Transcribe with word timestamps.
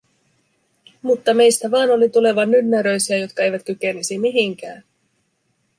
Mutta 1.01 1.33
meistä 1.33 1.71
vaan 1.71 1.89
oli 1.89 2.09
tuleva 2.09 2.45
nynneröisiä, 2.45 3.17
jotka 3.17 3.43
eivät 3.43 3.63
kykenisi 3.63 4.17
mihinkään. 4.17 4.83